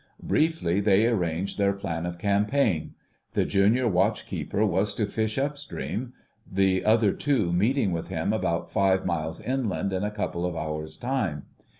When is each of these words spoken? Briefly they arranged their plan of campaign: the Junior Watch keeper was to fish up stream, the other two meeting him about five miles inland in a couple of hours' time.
Briefly 0.23 0.79
they 0.79 1.05
arranged 1.05 1.59
their 1.59 1.73
plan 1.73 2.07
of 2.07 2.17
campaign: 2.17 2.95
the 3.35 3.45
Junior 3.45 3.87
Watch 3.87 4.25
keeper 4.25 4.65
was 4.65 4.95
to 4.95 5.05
fish 5.05 5.37
up 5.37 5.59
stream, 5.59 6.13
the 6.51 6.83
other 6.83 7.13
two 7.13 7.53
meeting 7.53 7.91
him 8.05 8.33
about 8.33 8.71
five 8.71 9.05
miles 9.05 9.39
inland 9.39 9.93
in 9.93 10.03
a 10.03 10.09
couple 10.09 10.43
of 10.43 10.55
hours' 10.57 10.97
time. 10.97 11.43